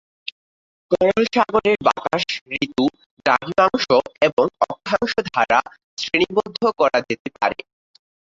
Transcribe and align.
Coral 0.91 1.23
সাগরের 1.35 1.77
বাতাস 1.87 2.23
ঋতু, 2.57 2.85
দ্রাঘিমাংশ 3.25 3.85
এবং 4.27 4.45
অক্ষাংশ 4.65 5.13
দ্বারা 5.27 5.59
শ্রেণিবদ্ধ 5.97 6.61
করা 6.79 6.99
যেতে 7.07 7.29
পারে। 7.37 7.59